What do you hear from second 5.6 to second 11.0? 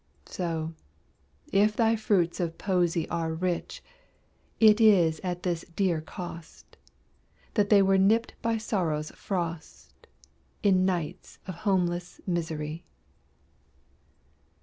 dear cost That they were nipt by Sorrow's frost, In